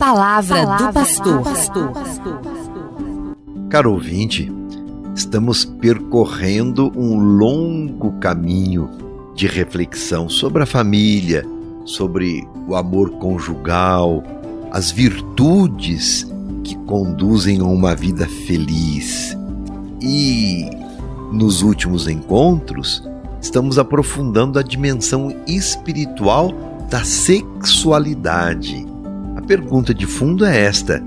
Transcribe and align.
palavra, 0.00 0.64
palavra 0.64 1.02
do 1.12 1.42
pastor. 1.42 1.92
Caro 3.68 3.92
ouvinte, 3.92 4.50
estamos 5.14 5.66
percorrendo 5.66 6.90
um 6.96 7.18
longo 7.18 8.12
caminho 8.12 8.88
de 9.34 9.46
reflexão 9.46 10.26
sobre 10.26 10.62
a 10.62 10.66
família, 10.66 11.46
sobre 11.84 12.48
o 12.66 12.74
amor 12.74 13.10
conjugal, 13.18 14.24
as 14.72 14.90
virtudes 14.90 16.26
que 16.64 16.74
conduzem 16.86 17.60
a 17.60 17.64
uma 17.64 17.94
vida 17.94 18.26
feliz. 18.46 19.36
E 20.00 20.64
nos 21.30 21.60
últimos 21.60 22.08
encontros, 22.08 23.06
estamos 23.38 23.78
aprofundando 23.78 24.58
a 24.58 24.62
dimensão 24.62 25.30
espiritual 25.46 26.52
da 26.88 27.04
sexualidade. 27.04 28.89
Pergunta 29.50 29.92
de 29.92 30.06
fundo 30.06 30.44
é 30.44 30.56
esta: 30.60 31.02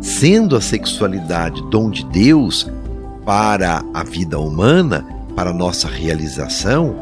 sendo 0.00 0.56
a 0.56 0.60
sexualidade 0.60 1.62
dom 1.70 1.88
de 1.88 2.04
Deus 2.06 2.68
para 3.24 3.80
a 3.94 4.02
vida 4.02 4.40
humana, 4.40 5.06
para 5.36 5.50
a 5.50 5.54
nossa 5.54 5.86
realização, 5.86 6.96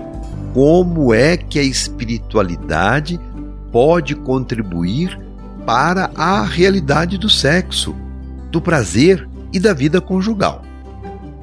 como 0.52 1.14
é 1.14 1.38
que 1.38 1.58
a 1.58 1.62
espiritualidade 1.62 3.18
pode 3.72 4.14
contribuir 4.14 5.18
para 5.64 6.10
a 6.14 6.42
realidade 6.42 7.16
do 7.16 7.30
sexo, 7.30 7.96
do 8.50 8.60
prazer 8.60 9.26
e 9.54 9.58
da 9.58 9.72
vida 9.72 10.02
conjugal? 10.02 10.60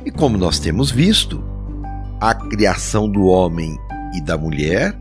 E 0.06 0.12
como 0.12 0.38
nós 0.38 0.60
temos 0.60 0.92
visto, 0.92 1.44
a 2.20 2.36
criação 2.36 3.10
do 3.10 3.24
homem 3.24 3.76
e 4.14 4.22
da 4.22 4.38
mulher 4.38 4.96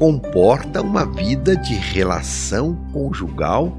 comporta 0.00 0.80
uma 0.80 1.04
vida 1.04 1.54
de 1.54 1.74
relação 1.74 2.74
conjugal 2.90 3.76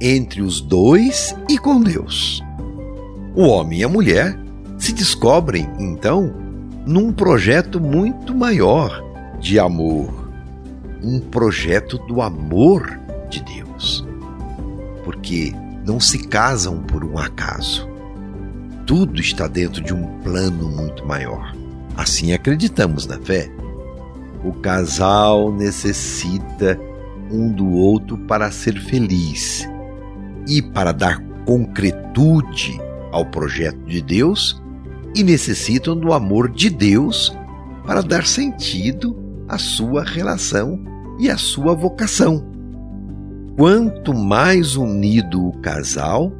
entre 0.00 0.40
os 0.40 0.58
dois 0.58 1.36
e 1.50 1.58
com 1.58 1.82
Deus. 1.82 2.42
O 3.34 3.42
homem 3.42 3.80
e 3.80 3.84
a 3.84 3.88
mulher 3.88 4.38
se 4.78 4.90
descobrem, 4.90 5.68
então, 5.78 6.34
num 6.86 7.12
projeto 7.12 7.78
muito 7.78 8.34
maior 8.34 9.04
de 9.38 9.58
amor, 9.58 10.32
um 11.02 11.20
projeto 11.20 11.98
do 12.06 12.22
amor 12.22 12.98
de 13.28 13.44
Deus. 13.44 14.02
Porque 15.04 15.52
não 15.84 16.00
se 16.00 16.26
casam 16.26 16.78
por 16.84 17.04
um 17.04 17.18
acaso. 17.18 17.86
Tudo 18.86 19.20
está 19.20 19.46
dentro 19.46 19.82
de 19.82 19.92
um 19.92 20.06
plano 20.20 20.70
muito 20.70 21.06
maior. 21.06 21.54
Assim 21.98 22.32
acreditamos 22.32 23.06
na 23.06 23.18
fé. 23.18 23.59
O 24.44 24.52
casal 24.52 25.52
necessita 25.52 26.78
um 27.30 27.52
do 27.52 27.68
outro 27.70 28.16
para 28.18 28.50
ser 28.50 28.80
feliz 28.80 29.68
e 30.48 30.62
para 30.62 30.92
dar 30.92 31.20
concretude 31.44 32.80
ao 33.12 33.26
projeto 33.26 33.84
de 33.86 34.00
Deus, 34.00 34.60
e 35.14 35.24
necessitam 35.24 35.96
do 35.96 36.12
amor 36.12 36.48
de 36.48 36.70
Deus 36.70 37.36
para 37.84 38.00
dar 38.02 38.24
sentido 38.24 39.16
à 39.48 39.58
sua 39.58 40.04
relação 40.04 40.78
e 41.18 41.28
à 41.28 41.36
sua 41.36 41.74
vocação. 41.74 42.46
Quanto 43.56 44.14
mais 44.14 44.76
unido 44.76 45.48
o 45.48 45.58
casal, 45.60 46.32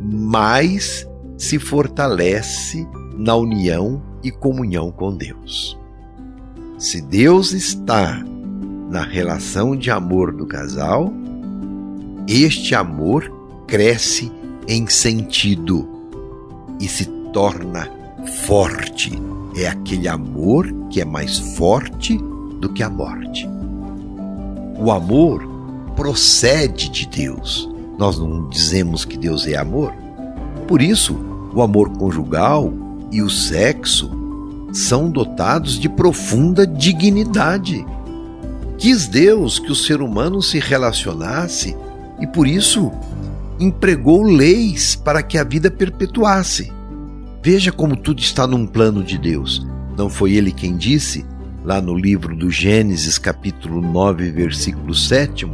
mais 0.00 1.08
se 1.36 1.58
fortalece 1.58 2.86
na 3.16 3.36
união 3.36 4.02
e 4.22 4.30
comunhão 4.30 4.90
com 4.90 5.16
Deus. 5.16 5.77
Se 6.78 7.00
Deus 7.00 7.50
está 7.52 8.24
na 8.88 9.02
relação 9.02 9.74
de 9.74 9.90
amor 9.90 10.32
do 10.32 10.46
casal, 10.46 11.12
este 12.28 12.72
amor 12.72 13.32
cresce 13.66 14.30
em 14.68 14.86
sentido 14.86 15.88
e 16.80 16.86
se 16.86 17.06
torna 17.32 17.90
forte. 18.46 19.12
É 19.56 19.66
aquele 19.66 20.06
amor 20.06 20.72
que 20.88 21.00
é 21.00 21.04
mais 21.04 21.36
forte 21.56 22.16
do 22.60 22.68
que 22.72 22.84
a 22.84 22.88
morte. 22.88 23.48
O 24.78 24.92
amor 24.92 25.44
procede 25.96 26.88
de 26.90 27.08
Deus. 27.08 27.68
Nós 27.98 28.20
não 28.20 28.48
dizemos 28.48 29.04
que 29.04 29.18
Deus 29.18 29.48
é 29.48 29.56
amor. 29.56 29.92
Por 30.68 30.80
isso, 30.80 31.18
o 31.52 31.60
amor 31.60 31.90
conjugal 31.98 32.72
e 33.10 33.20
o 33.20 33.28
sexo 33.28 34.17
são 34.72 35.10
dotados 35.10 35.78
de 35.78 35.88
profunda 35.88 36.66
dignidade. 36.66 37.84
Quis 38.76 39.06
Deus 39.08 39.58
que 39.58 39.72
o 39.72 39.76
ser 39.76 40.00
humano 40.00 40.40
se 40.42 40.58
relacionasse 40.58 41.76
e 42.20 42.26
por 42.26 42.46
isso 42.46 42.92
empregou 43.58 44.22
leis 44.22 44.94
para 44.94 45.22
que 45.22 45.36
a 45.36 45.44
vida 45.44 45.70
perpetuasse. 45.70 46.72
Veja 47.42 47.72
como 47.72 47.96
tudo 47.96 48.20
está 48.20 48.46
num 48.46 48.66
plano 48.66 49.02
de 49.02 49.18
Deus. 49.18 49.66
Não 49.96 50.08
foi 50.08 50.34
ele 50.34 50.52
quem 50.52 50.76
disse, 50.76 51.26
lá 51.64 51.80
no 51.80 51.94
livro 51.96 52.36
do 52.36 52.50
Gênesis, 52.50 53.18
capítulo 53.18 53.80
9, 53.80 54.30
versículo 54.30 54.94
7, 54.94 55.48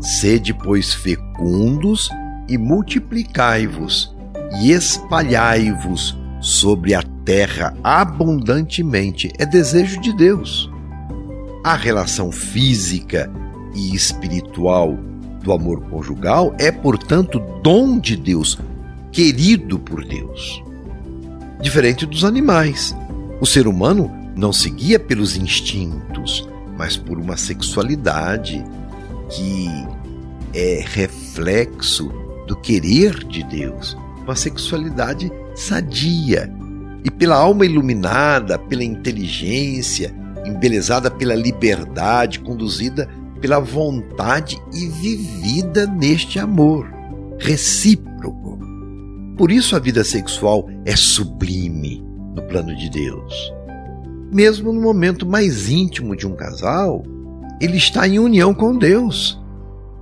Sede, 0.00 0.52
pois, 0.52 0.92
fecundos 0.92 2.10
e 2.48 2.58
multiplicai-vos 2.58 4.14
e 4.60 4.70
espalhai-vos 4.70 6.16
sobre 6.46 6.94
a 6.94 7.02
terra 7.24 7.76
abundantemente. 7.82 9.32
É 9.36 9.44
desejo 9.44 10.00
de 10.00 10.12
Deus. 10.12 10.70
A 11.64 11.74
relação 11.74 12.30
física 12.30 13.28
e 13.74 13.96
espiritual 13.96 14.96
do 15.42 15.52
amor 15.52 15.80
conjugal 15.90 16.54
é, 16.56 16.70
portanto, 16.70 17.40
dom 17.64 17.98
de 17.98 18.16
Deus, 18.16 18.56
querido 19.10 19.76
por 19.76 20.04
Deus. 20.04 20.62
Diferente 21.60 22.06
dos 22.06 22.24
animais, 22.24 22.94
o 23.40 23.46
ser 23.46 23.66
humano 23.66 24.08
não 24.36 24.52
seguia 24.52 25.00
pelos 25.00 25.36
instintos, 25.36 26.48
mas 26.78 26.96
por 26.96 27.18
uma 27.18 27.36
sexualidade 27.36 28.64
que 29.30 29.66
é 30.54 30.84
reflexo 30.86 32.08
do 32.46 32.54
querer 32.54 33.24
de 33.24 33.42
Deus, 33.42 33.98
uma 34.22 34.36
sexualidade 34.36 35.28
sadia. 35.56 36.52
E 37.02 37.10
pela 37.10 37.36
alma 37.36 37.64
iluminada, 37.64 38.58
pela 38.58 38.84
inteligência, 38.84 40.14
embelezada 40.44 41.10
pela 41.10 41.34
liberdade, 41.34 42.40
conduzida 42.40 43.08
pela 43.40 43.58
vontade 43.58 44.58
e 44.72 44.86
vivida 44.86 45.86
neste 45.86 46.38
amor 46.38 46.88
recíproco. 47.38 48.58
Por 49.36 49.50
isso 49.50 49.76
a 49.76 49.78
vida 49.78 50.02
sexual 50.02 50.68
é 50.84 50.96
sublime 50.96 52.02
no 52.34 52.42
plano 52.42 52.74
de 52.74 52.88
Deus. 52.90 53.52
Mesmo 54.32 54.72
no 54.72 54.80
momento 54.80 55.26
mais 55.26 55.68
íntimo 55.68 56.16
de 56.16 56.26
um 56.26 56.34
casal, 56.34 57.04
ele 57.60 57.76
está 57.76 58.08
em 58.08 58.18
união 58.18 58.52
com 58.54 58.76
Deus, 58.76 59.40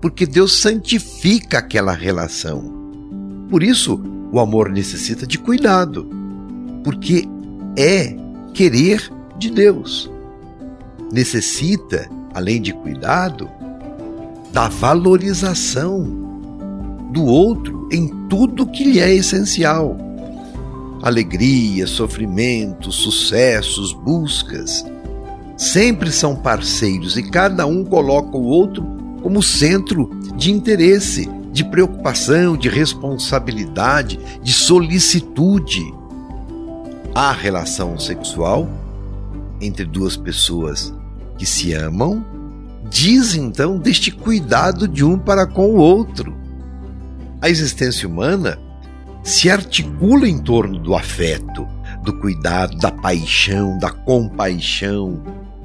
porque 0.00 0.26
Deus 0.26 0.60
santifica 0.60 1.58
aquela 1.58 1.92
relação. 1.92 2.72
Por 3.50 3.62
isso, 3.62 4.02
o 4.34 4.40
amor 4.40 4.68
necessita 4.68 5.24
de 5.24 5.38
cuidado, 5.38 6.10
porque 6.82 7.24
é 7.78 8.16
querer 8.52 9.08
de 9.38 9.48
Deus. 9.48 10.10
Necessita, 11.12 12.10
além 12.34 12.60
de 12.60 12.72
cuidado, 12.72 13.48
da 14.52 14.66
valorização 14.68 16.02
do 17.12 17.24
outro 17.24 17.88
em 17.92 18.08
tudo 18.28 18.66
que 18.66 18.82
lhe 18.82 18.98
é 18.98 19.14
essencial. 19.14 19.96
Alegria, 21.00 21.86
sofrimento, 21.86 22.90
sucessos, 22.90 23.92
buscas. 23.92 24.84
Sempre 25.56 26.10
são 26.10 26.34
parceiros 26.34 27.16
e 27.16 27.22
cada 27.22 27.66
um 27.66 27.84
coloca 27.84 28.36
o 28.36 28.42
outro 28.42 28.84
como 29.22 29.40
centro 29.40 30.10
de 30.36 30.50
interesse 30.50 31.30
de 31.54 31.62
preocupação, 31.62 32.56
de 32.56 32.68
responsabilidade, 32.68 34.18
de 34.42 34.52
solicitude. 34.52 35.80
A 37.14 37.30
relação 37.30 37.96
sexual 37.96 38.68
entre 39.60 39.84
duas 39.84 40.16
pessoas 40.16 40.92
que 41.38 41.46
se 41.46 41.72
amam 41.72 42.26
diz 42.90 43.36
então 43.36 43.78
deste 43.78 44.10
cuidado 44.10 44.88
de 44.88 45.04
um 45.04 45.16
para 45.16 45.46
com 45.46 45.68
o 45.68 45.76
outro. 45.76 46.36
A 47.40 47.48
existência 47.48 48.08
humana 48.08 48.58
se 49.22 49.48
articula 49.48 50.28
em 50.28 50.38
torno 50.38 50.76
do 50.80 50.92
afeto, 50.92 51.68
do 52.02 52.18
cuidado, 52.18 52.76
da 52.78 52.90
paixão, 52.90 53.78
da 53.78 53.90
compaixão, 53.90 55.22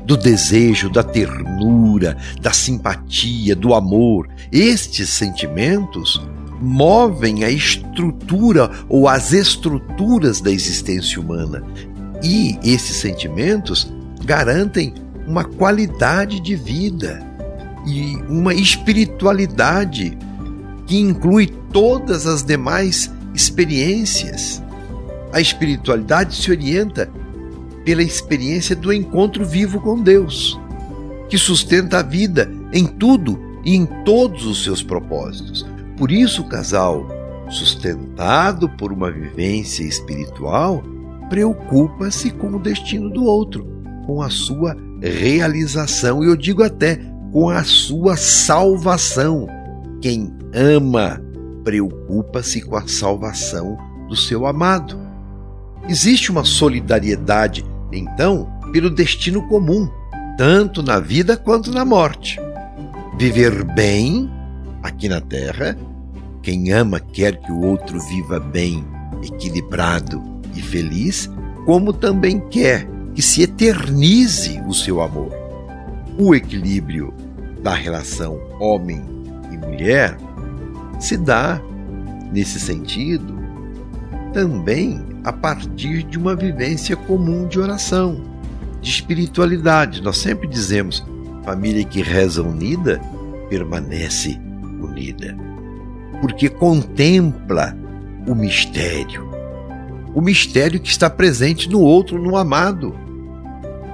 do 0.09 0.17
desejo, 0.17 0.89
da 0.89 1.03
ternura, 1.03 2.17
da 2.41 2.51
simpatia, 2.51 3.55
do 3.55 3.75
amor. 3.75 4.27
Estes 4.51 5.07
sentimentos 5.07 6.19
movem 6.59 7.43
a 7.43 7.51
estrutura 7.51 8.71
ou 8.89 9.07
as 9.07 9.33
estruturas 9.33 10.41
da 10.41 10.49
existência 10.49 11.21
humana. 11.21 11.63
E 12.23 12.57
esses 12.63 12.95
sentimentos 12.95 13.93
garantem 14.25 14.95
uma 15.27 15.43
qualidade 15.43 16.39
de 16.39 16.55
vida 16.55 17.23
e 17.85 18.15
uma 18.27 18.55
espiritualidade 18.55 20.17
que 20.87 20.97
inclui 20.97 21.53
todas 21.71 22.25
as 22.25 22.41
demais 22.41 23.11
experiências. 23.35 24.59
A 25.31 25.39
espiritualidade 25.39 26.35
se 26.35 26.49
orienta 26.49 27.11
pela 27.85 28.03
experiência 28.03 28.75
do 28.75 28.91
encontro 28.91 29.45
vivo 29.45 29.79
com 29.79 30.01
Deus, 30.01 30.59
que 31.27 31.37
sustenta 31.37 31.99
a 31.99 32.03
vida 32.03 32.51
em 32.73 32.85
tudo 32.85 33.39
e 33.63 33.75
em 33.75 33.85
todos 34.03 34.45
os 34.45 34.63
seus 34.63 34.83
propósitos. 34.83 35.65
Por 35.97 36.11
isso, 36.11 36.41
o 36.41 36.47
casal, 36.49 37.07
sustentado 37.49 38.69
por 38.69 38.91
uma 38.91 39.11
vivência 39.11 39.83
espiritual, 39.83 40.83
preocupa-se 41.29 42.31
com 42.31 42.55
o 42.55 42.59
destino 42.59 43.09
do 43.09 43.23
outro, 43.23 43.67
com 44.05 44.21
a 44.21 44.29
sua 44.29 44.75
realização 45.01 46.23
e 46.23 46.27
eu 46.27 46.35
digo 46.35 46.63
até 46.63 46.99
com 47.31 47.49
a 47.49 47.63
sua 47.63 48.17
salvação. 48.17 49.47
Quem 50.01 50.33
ama 50.53 51.21
preocupa-se 51.63 52.61
com 52.61 52.75
a 52.75 52.87
salvação 52.87 53.77
do 54.07 54.15
seu 54.15 54.45
amado. 54.45 54.99
Existe 55.87 56.31
uma 56.31 56.43
solidariedade, 56.43 57.65
então, 57.91 58.47
pelo 58.71 58.89
destino 58.89 59.47
comum, 59.47 59.89
tanto 60.37 60.83
na 60.83 60.99
vida 60.99 61.35
quanto 61.35 61.71
na 61.71 61.83
morte. 61.83 62.39
Viver 63.17 63.63
bem 63.63 64.29
aqui 64.83 65.09
na 65.09 65.19
terra, 65.19 65.77
quem 66.41 66.71
ama 66.71 66.99
quer 66.99 67.39
que 67.39 67.51
o 67.51 67.61
outro 67.61 67.99
viva 67.99 68.39
bem, 68.39 68.85
equilibrado 69.23 70.21
e 70.55 70.61
feliz, 70.61 71.29
como 71.65 71.91
também 71.91 72.39
quer 72.39 72.87
que 73.13 73.21
se 73.21 73.41
eternize 73.41 74.61
o 74.67 74.73
seu 74.73 75.01
amor. 75.01 75.31
O 76.17 76.33
equilíbrio 76.33 77.13
da 77.61 77.73
relação 77.73 78.39
homem 78.59 79.03
e 79.51 79.57
mulher 79.57 80.17
se 80.99 81.17
dá, 81.17 81.61
nesse 82.31 82.59
sentido, 82.59 83.37
também 84.33 85.01
a 85.29 85.33
partir 85.33 86.01
de 86.01 86.17
uma 86.17 86.35
vivência 86.35 86.95
comum 86.95 87.47
de 87.47 87.59
oração, 87.59 88.19
de 88.81 88.89
espiritualidade. 88.89 90.01
Nós 90.01 90.17
sempre 90.17 90.47
dizemos: 90.47 91.05
família 91.45 91.85
que 91.85 92.01
reza 92.01 92.41
unida 92.41 92.99
permanece 93.47 94.39
unida, 94.81 95.37
porque 96.19 96.49
contempla 96.49 97.77
o 98.27 98.33
mistério. 98.33 99.29
O 100.15 100.21
mistério 100.21 100.79
que 100.79 100.89
está 100.89 101.07
presente 101.07 101.69
no 101.69 101.79
outro, 101.79 102.19
no 102.19 102.35
amado, 102.35 102.95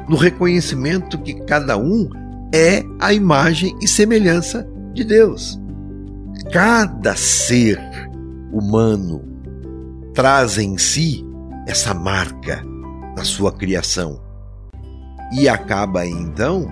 no 0.08 0.16
reconhecimento 0.16 1.18
que 1.18 1.34
cada 1.34 1.78
um 1.78 2.10
é 2.54 2.82
a 2.98 3.12
imagem 3.12 3.76
e 3.82 3.88
semelhança 3.90 4.66
de 4.94 5.04
Deus. 5.04 5.60
Cada 6.54 7.14
ser 7.18 7.78
humano 8.54 9.35
traz 10.16 10.58
em 10.58 10.78
si 10.78 11.26
essa 11.68 11.94
marca 11.94 12.66
da 13.16 13.26
sua 13.26 13.52
criação 13.52 14.22
e 15.34 15.50
acaba 15.50 16.08
então, 16.08 16.68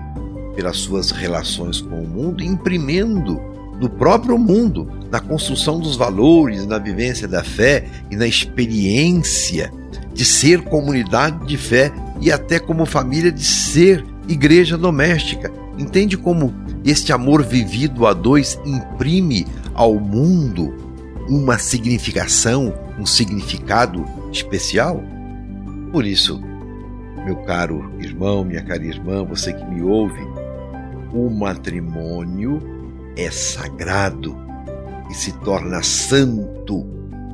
pelas 0.56 0.78
suas 0.78 1.10
relações 1.10 1.80
com 1.80 2.02
o 2.02 2.08
mundo, 2.08 2.42
imprimindo 2.42 3.38
no 3.78 3.90
próprio 3.90 4.38
mundo, 4.38 4.90
na 5.10 5.20
construção 5.20 5.78
dos 5.78 5.94
valores, 5.94 6.64
na 6.64 6.78
vivência 6.78 7.28
da 7.28 7.44
fé 7.44 7.86
e 8.10 8.16
na 8.16 8.26
experiência 8.26 9.70
de 10.14 10.24
ser 10.24 10.62
comunidade 10.62 11.46
de 11.46 11.58
fé 11.58 11.92
e 12.20 12.32
até 12.32 12.58
como 12.58 12.86
família 12.86 13.30
de 13.30 13.44
ser 13.44 14.04
igreja 14.26 14.78
doméstica. 14.78 15.52
Entende 15.76 16.16
como 16.16 16.54
este 16.84 17.12
amor 17.12 17.42
vivido 17.42 18.06
a 18.06 18.14
dois 18.14 18.58
imprime 18.64 19.46
ao 19.74 19.94
mundo 19.96 20.72
uma 21.28 21.58
significação, 21.58 22.72
um 22.98 23.06
significado 23.06 24.04
especial? 24.32 25.02
Por 25.92 26.04
isso, 26.04 26.40
meu 27.24 27.36
caro 27.36 27.92
irmão, 27.98 28.44
minha 28.44 28.62
cara 28.62 28.84
irmã, 28.84 29.24
você 29.24 29.52
que 29.52 29.64
me 29.64 29.82
ouve, 29.82 30.20
o 31.12 31.30
matrimônio 31.30 32.60
é 33.16 33.30
sagrado 33.30 34.36
e 35.10 35.14
se 35.14 35.32
torna 35.40 35.82
santo 35.82 36.84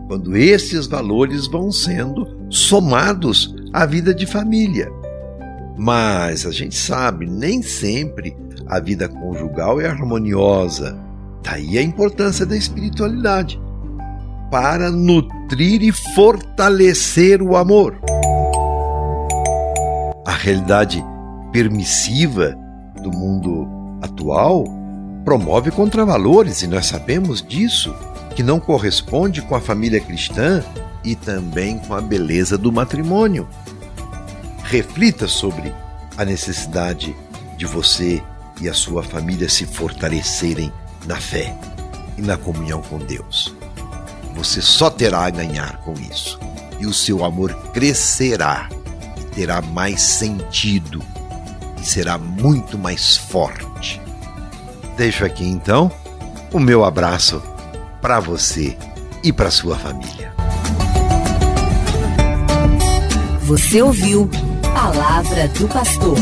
quando 0.06 0.36
esses 0.36 0.86
valores 0.86 1.46
vão 1.46 1.70
sendo 1.70 2.26
somados 2.50 3.54
à 3.72 3.86
vida 3.86 4.12
de 4.12 4.26
família. 4.26 4.90
Mas 5.78 6.44
a 6.44 6.50
gente 6.50 6.76
sabe, 6.76 7.26
nem 7.26 7.62
sempre 7.62 8.36
a 8.66 8.78
vida 8.78 9.08
conjugal 9.08 9.80
é 9.80 9.86
harmoniosa. 9.86 10.98
Daí 11.42 11.78
a 11.78 11.82
importância 11.82 12.44
da 12.44 12.56
espiritualidade 12.56 13.60
para 14.50 14.90
nutrir 14.90 15.82
e 15.82 15.92
fortalecer 16.14 17.40
o 17.40 17.56
amor. 17.56 17.98
A 20.26 20.32
realidade 20.32 21.04
permissiva 21.52 22.56
do 23.02 23.10
mundo 23.10 23.68
atual 24.02 24.64
promove 25.24 25.70
contravalores 25.70 26.62
e 26.62 26.66
nós 26.66 26.86
sabemos 26.86 27.42
disso, 27.42 27.94
que 28.34 28.42
não 28.42 28.58
corresponde 28.58 29.42
com 29.42 29.54
a 29.54 29.60
família 29.60 30.00
cristã 30.00 30.62
e 31.04 31.14
também 31.14 31.78
com 31.78 31.94
a 31.94 32.00
beleza 32.00 32.58
do 32.58 32.72
matrimônio 32.72 33.48
reflita 34.70 35.26
sobre 35.26 35.74
a 36.16 36.24
necessidade 36.24 37.16
de 37.56 37.66
você 37.66 38.22
e 38.60 38.68
a 38.68 38.72
sua 38.72 39.02
família 39.02 39.48
se 39.48 39.66
fortalecerem 39.66 40.72
na 41.06 41.16
fé 41.16 41.58
e 42.16 42.22
na 42.22 42.36
comunhão 42.36 42.80
com 42.80 42.98
Deus. 42.98 43.52
Você 44.40 44.62
só 44.62 44.88
terá 44.88 45.26
a 45.26 45.30
ganhar 45.30 45.76
com 45.84 45.92
isso, 45.92 46.40
e 46.78 46.86
o 46.86 46.94
seu 46.94 47.26
amor 47.26 47.52
crescerá 47.74 48.70
e 49.18 49.24
terá 49.34 49.60
mais 49.60 50.00
sentido 50.00 51.02
e 51.78 51.84
será 51.84 52.16
muito 52.16 52.78
mais 52.78 53.18
forte. 53.18 54.00
Deixo 54.96 55.26
aqui 55.26 55.44
então 55.44 55.92
o 56.54 56.58
meu 56.58 56.86
abraço 56.86 57.42
para 58.00 58.18
você 58.18 58.78
e 59.22 59.30
para 59.30 59.50
sua 59.50 59.76
família. 59.76 60.32
Você 63.42 63.82
ouviu 63.82 64.26
Palavra 64.62 65.48
do 65.48 65.68
Pastor. 65.68 66.16